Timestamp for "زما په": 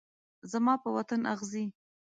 0.51-0.89